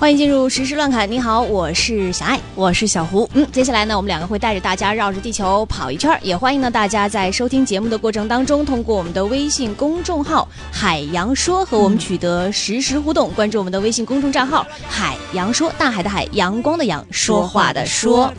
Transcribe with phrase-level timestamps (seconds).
[0.00, 1.08] 欢迎进入实时乱侃。
[1.12, 3.28] 你好，我是小爱，我是小胡。
[3.34, 6.18] 嗯，接下来呢，我们两个会带着大家绕着地球跑一圈儿。
[6.22, 13.30] 也欢迎呢大家在收听节目的过程当中，通过我们的微信公众号“海洋说”和我们取得实时互动。
[13.34, 18.32] 关注我们的微信公众账号“海洋说”，大海的海，阳光的阳，说话的说。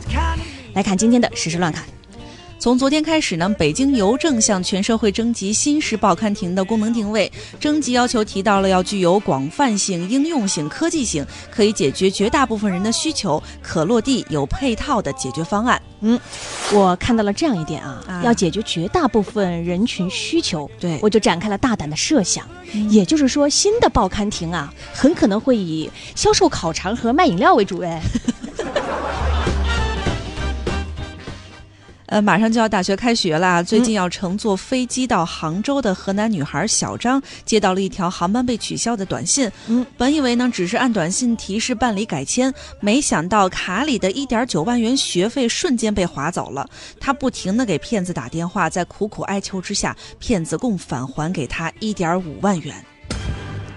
[0.72, 1.84] 来看今天的实时乱侃。
[2.62, 7.28] 从昨天开始呢，北京邮政向全社会征集新式报刊亭的功能定位。
[7.58, 15.82] 征集要求提到了要具有广泛性、应用性、科技性，可以解决绝大部分人的需求，可落地、有配套的解决方案。
[16.02, 16.16] 嗯，
[16.72, 22.46] 我看到了这样一点啊，啊要解决绝大部分人群需求，对我就展开了大胆的设想。
[22.88, 27.80] 也就是说，新的报刊亭啊，很可能会以销售烤肠和卖饮料为主。
[27.80, 28.00] 哎，
[32.12, 33.62] 呃，马上就要大学开学啦。
[33.62, 39.50] 最近要乘坐飞机到杭州的河南女孩小张，接到了一条航班被取消的短信。
[39.66, 46.68] 嗯，本以为呢只是按短信提示办理改签，没想到卡里的一点九万元学费瞬间被划走了。
[47.00, 52.74] 她不停的给骗子打电话，在苦苦哀求之下，骗子共返还给她一点五万元。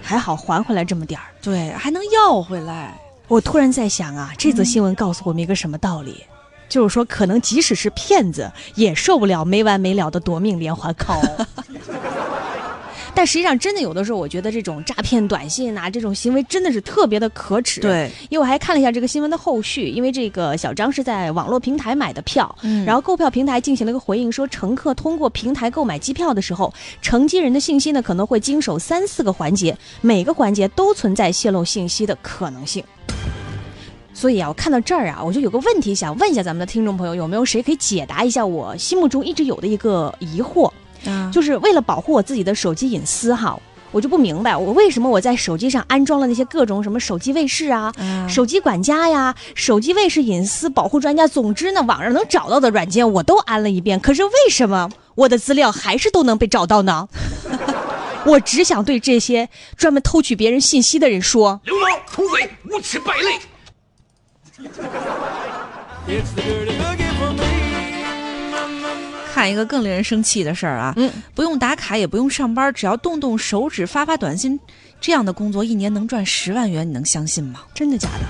[0.02, 1.28] 还好还回来这么点儿。
[1.42, 3.00] 对，还能要回来。
[3.30, 6.22] 我突然在想啊，这则新闻告诉我们一个什么道理？
[6.68, 11.22] 就是说，可能即使是骗子，也受不了没完没了的夺命连环 call。
[13.18, 32.84] 但实际上，真的有的时候，我觉得这种诈骗短信啊，这种行为真的是特别的可耻。，对，因为我还看了一下这个新闻的后续，因为这个小张是在网络平台买的票，嗯然后购票平台进行了一个回应，说乘客通过平台购买机票的时候，乘机人的信息呢可能会经手三四个环节，每个环节都存在泄露信息的可能性。
[34.16, 40.72] 所以啊，我看到这儿啊，我就有个问题想问一下咱们的听众朋友，有没有谁可以解答一下我心目中一直有的一个疑惑？
[41.06, 43.60] 啊，就是为了保护我自己的手机隐私哈，
[43.92, 57.08] 我就不明白我为什么我在手机上安装了那些各种什么手机卫士啊、啊手机管家呀、手机卫士隐私保护专家，总之呢，网上能找到的软件我都安了一遍，可是为什么我的资料还是都能被找到呢？
[58.26, 59.48] 我只想对这些
[59.78, 63.38] 专门偷取别人信息的人说，流氓、土匪、无耻败类。
[69.34, 74.58] 看一个更令人生气的事儿啊，嗯，不用打卡也不用上班，只要动动手指发发短信，
[75.02, 77.64] 这样的工作一年能赚十万元，你能相信吗？
[77.74, 78.26] 真的假的？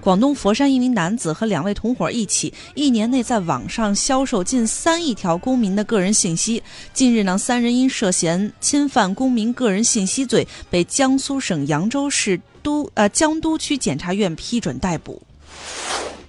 [0.00, 6.60] 广东佛山一名男子和两位同伙一起，一年内在网上销售近三亿条公民的个人信息。
[6.92, 15.22] 近日呢，三人因涉嫌侵犯公民个人信息罪，被江苏省扬州市都呃江都区检察院批准逮捕。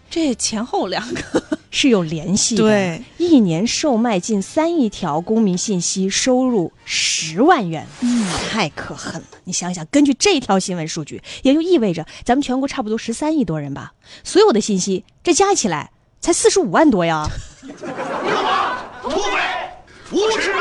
[0.09, 1.22] 这前后两个，
[1.69, 2.63] 是有联系的。
[2.63, 9.28] 对，一年售卖近三亿条公民信息，收入十万元，嗯，太可恨了。
[9.44, 17.28] 你想想，根据这条新闻数据，也就意味着咱们全国差不多十三亿多人吧，所有的信息这加起来才四十五万多呀。
[17.61, 17.75] 流
[18.41, 19.38] 氓、土匪、
[20.11, 20.51] 无耻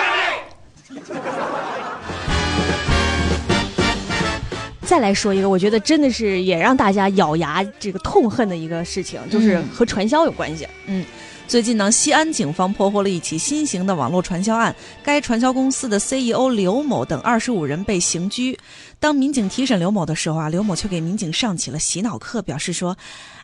[4.89, 10.67] 再来说一个，我觉得真的是也让大家咬牙这个痛恨的一个事情，就是和传销有关系。
[10.87, 11.05] 嗯
[11.47, 18.59] 最近呢，西安警方破获了一起新型的网络传销案，该传销公司的 CEO 刘某等二十五人被刑拘。
[18.99, 22.97] 当民警提审刘某的时候啊，刘某却给民警上起了洗脑课，表示说：“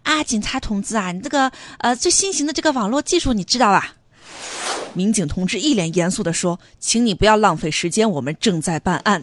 [0.04, 3.96] 啊，警察同志啊，你这个呃最新型的这个网络技术你知道吧？”
[4.94, 9.22] 民警同志一脸严肃地说：“请你不要浪费时间，我们正在办案。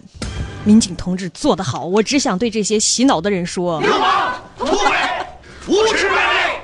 [0.64, 3.82] 民警同志做得好，我只想对这些洗脑的人说。
[3.82, 4.94] 流氓、土匪、
[5.68, 6.62] 无耻败类。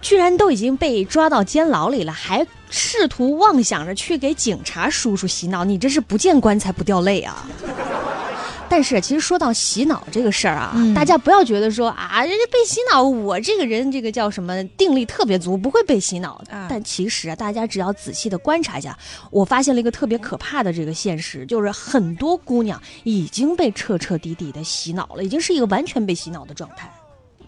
[0.00, 7.46] 居然都已经被抓到监牢里了，还试图妄想着去给警察叔叔洗脑，你这是不见棺材不掉泪啊！
[8.72, 16.54] 但是，其实说到洗脑这个事儿啊，嗯大家不要觉得说啊，人家被洗脑，我这个人这个叫什么定力特别足，不会被洗脑的。
[16.54, 18.98] 啊但其实啊，大家只要仔细的观察一下，
[19.30, 26.90] 我发现了一个特别可怕的这个现实，就是很多姑娘已经被彻彻底底的洗脑了，已经是一个完全被洗脑的状态。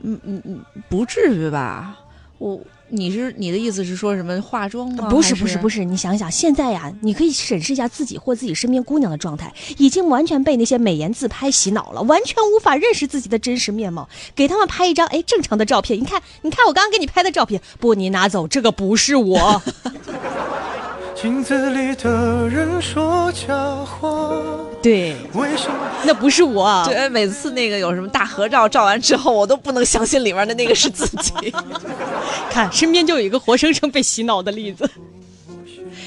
[0.02, 1.96] 嗯嗯嗯，不至于吧？
[2.38, 5.08] 我你是你的意思是说什么化妆吗？
[5.08, 14.08] 不是不是不是，你想想，现在呀，你可以审视一下自己或自己身边姑娘的状态，已经完全被那些美颜自拍洗脑了，完全无法认识自己的真实面貌。
[14.34, 19.62] 给他们拍一张哎正常的照片，你看，你看我刚刚给你拍的照片，不，你拿走，这个不是我。
[21.14, 23.54] 镜子里的人说假
[23.84, 24.08] 话，
[24.84, 25.76] 对，为什么？
[26.04, 26.84] 那不是我。
[26.86, 31.32] 对，每次那个有什么大合照，照完之后，我都不能相信里面的那个是自己。
[32.52, 34.86] 看身边就有一个活生生被洗脑的例子。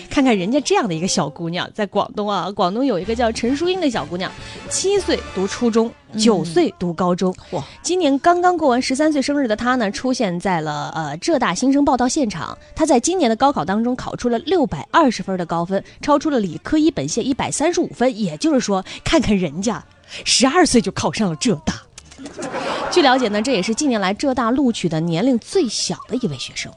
[0.07, 4.31] 看看人家这样的一个小姑娘，在广东啊，广东有一个叫陈淑英的小姑娘，
[4.69, 7.33] 七岁读初中，九岁读高中。
[7.51, 12.57] 哇，今年刚刚过完十三岁生日的她呢，出现在了呃浙大新生报道现场。
[12.75, 18.18] 她在今年的高考当中考出了六百二十分的高分，超出了理科一本线一百三十五分。
[18.18, 19.83] 也就是说，看看人家，
[20.24, 21.75] 十二岁就考上了浙大。
[22.89, 26.71] 据了解呢，这也是近年来浙大录取的年龄最小的一位学生。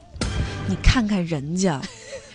[0.67, 1.81] 你看看人家，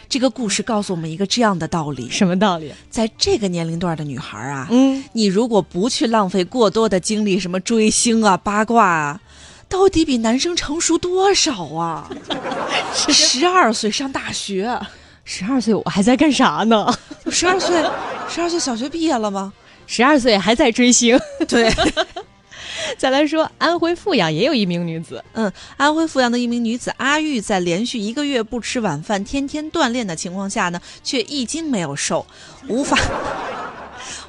[0.09, 2.73] 这个故事告诉我们一个这样的道理：什么道理？
[2.89, 9.21] 在这个年龄段的女孩啊，嗯，你如果不去浪费过多的精力，什么追星啊、八卦啊，
[9.69, 12.09] 到底比男生成熟多少啊？
[12.95, 14.81] 十二岁上大学，
[15.25, 16.93] 十二岁我还在干啥呢？
[17.31, 17.83] 十二岁，
[18.29, 19.53] 十二岁小学毕业了吗？
[19.89, 21.19] 十二岁还在追星。
[21.49, 21.73] 对，
[22.99, 32.27] 再来说，安徽阜阳也有一名女子，嗯，安徽阜阳的一名女子阿玉，在连续一个月不吃晚饭、天天锻炼的情况下呢，却一斤没有瘦，
[32.69, 32.97] 无法。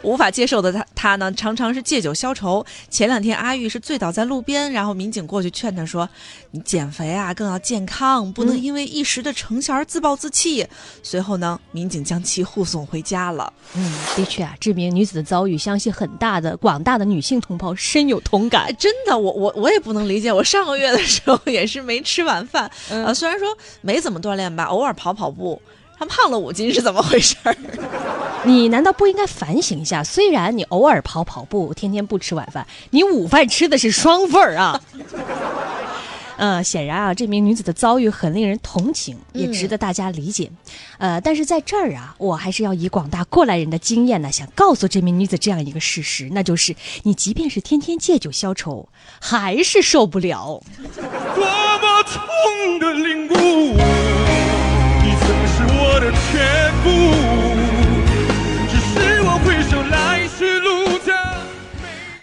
[0.02, 2.66] 无法接受的他，他呢常常是借酒消愁。
[2.90, 6.08] 前两天阿玉是醉倒在路边，然后民警过去劝他说
[6.52, 10.66] ：“你减肥啊，更要健康，不能因为一时的成效而自暴自弃。
[11.04, 13.52] 随后呢，民警将其护送回家了。
[13.74, 18.74] 嗯，的确啊，这名女子的遭遇，相信很大的广大的女性同胞深有同感哎。
[18.74, 20.32] 真的，我我我也不能理解。
[20.32, 23.48] 我上个月的时候也是没吃晚饭，嗯呃，虽然说
[23.82, 25.62] 没怎么锻炼吧，偶尔跑跑步，
[26.00, 27.56] 她胖了五斤是怎么回事儿？
[28.46, 30.04] 你难道不应该反省一下？
[30.04, 34.80] 虽然你偶尔跑跑步，天天不吃晚饭，你午饭吃的是双份儿啊。
[36.38, 40.52] 呃，显然啊，这名女子的遭遇很令人同情，也值得大家理解。
[41.00, 48.88] 呃，但是在这儿啊，我还是要以广大过来人的经验呢，想告诉这名女子这样一个事实，那就是你即便是天天借酒消愁，
[49.20, 50.62] 还是受不了。
[50.96, 53.27] 多么痛的领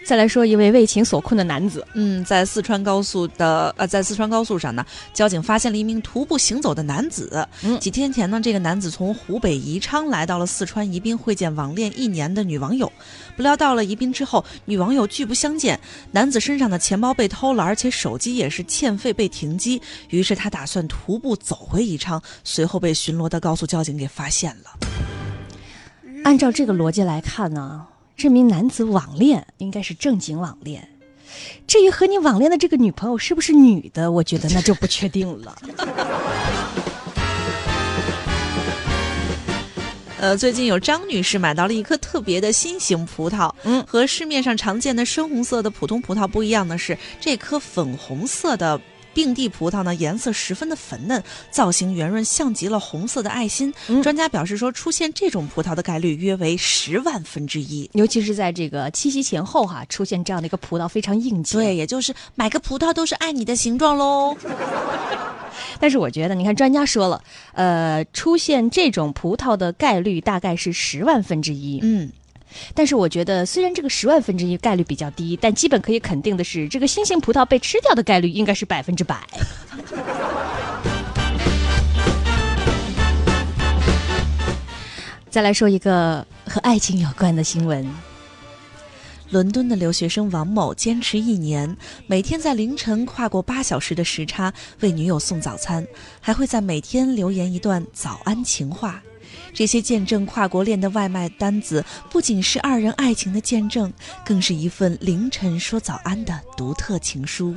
[0.05, 4.85] 再来说一位为情所困的男子，嗯，在四川高速的呃，在四川高速上呢，
[5.15, 7.47] 交警发现了一名徒步行走的男子。
[7.63, 12.91] 嗯几天前呢，这个男子从湖北宜昌来到了四川宜宾，会见网恋一年的女网友。
[13.35, 15.79] 不料到了宜宾之后，女网友拒不相见，
[16.11, 19.81] 男子身上的钱包被偷了，而且手机也是欠费被停机。
[20.09, 24.79] 于是他打算徒步走回宜昌，随后被巡逻的高速交警给发现了。
[26.23, 30.87] 按照这个逻辑来看呢，这名男子网恋应该是正经网恋。
[31.67, 35.55] 至于和你网恋的这个女朋友是不是女的，我觉得那就不确定了。
[40.17, 48.79] 呃，最近有张女士买到了一颗特别的新型葡萄，嗯和市面上常见的深红色的普通葡萄不一样的是，这颗粉红色的。
[49.15, 53.73] 并蒂葡萄呢，颜色十分的粉嫩，造型圆润，像极了红色的爱心。
[53.87, 57.89] 嗯专家表示说，出现这种葡萄的概率约为十万分之一。
[57.93, 61.59] 尤其是在这个七夕前后哈、出现这样的一个葡萄非常应景。
[61.59, 64.35] 对，，也就是买个葡萄都是爱你的形状喽。
[65.79, 67.21] 但是我觉得，你看专家说了，
[67.53, 71.79] 呃，出现这种葡萄的概率大概是十万分之一。
[71.81, 72.11] 嗯，
[72.73, 79.25] 但是我觉得，虽然这个十万分之一概率比较低，但基本可以肯定的是，这个新型葡萄被吃掉的概率应该是百分之百。
[85.29, 87.85] 再来说一个和爱情有关的新闻。
[89.31, 91.75] 伦敦的留学生王某坚持一年，
[92.07, 95.85] 每天在凌晨跨过八小时的时差为女友送早餐，
[96.21, 99.01] 还会在每天留言一段早安情话。
[99.53, 103.91] 这些见证跨国恋的外卖单子，不仅是二人爱情的见证，
[104.25, 107.55] 更是一份凌晨说早安的独特情书。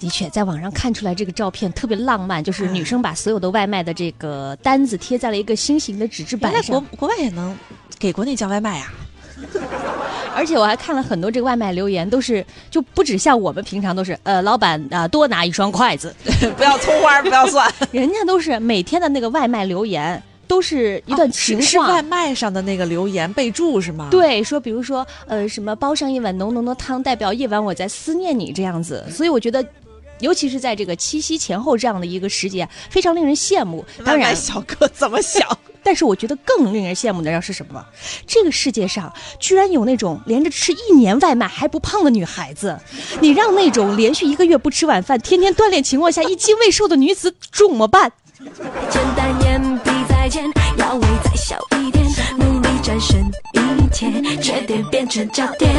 [0.00, 6.62] 的确，在网上看出来这个照片特别浪漫，就是女生把所有的外卖的这个单子贴在了一个心形的纸质板上。
[6.62, 7.56] 在国，国外也能
[7.98, 8.92] 给国内叫外卖啊？
[10.34, 16.14] 而且我还看了很多这个外卖留言，都是就不止像我们平常都是，呃，老板啊、多拿一双筷子，
[16.58, 17.72] 不要葱花，不要蒜。
[17.90, 21.62] 人家都是每天的那个外卖留言都是一段情话。
[21.64, 24.08] 是是外卖上的那个留言备注是吗？。
[24.10, 29.04] 对，说比如说，呃，什么煲上一碗浓浓的汤，代表夜晚我在思念你这样子。
[29.10, 29.64] 所以我觉得，
[30.20, 33.84] 尤其是在这个七夕前后这样的一个时节，非常令人羡慕。
[34.04, 35.46] 当然，小哥怎么想？
[35.82, 37.84] 但是我觉得更令人羡慕的，要是什么？
[38.26, 42.76] 这个世界上居然有那种连着吃一年外卖还不胖的女孩子，
[43.20, 48.10] 你让那种连续一个月不吃晚饭、天天锻炼情况下一斤未瘦的女子怎么办？
[50.76, 52.04] 腰围再小一点
[52.36, 53.16] 努力战胜
[53.52, 54.10] 一切
[54.42, 55.72] 缺点变成焦点。